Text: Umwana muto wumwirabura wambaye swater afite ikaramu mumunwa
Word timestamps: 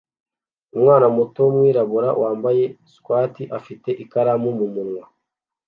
Umwana 0.75 1.05
muto 1.15 1.37
wumwirabura 1.45 2.09
wambaye 2.21 2.63
swater 2.95 3.47
afite 3.59 3.89
ikaramu 4.03 4.49
mumunwa 4.57 5.03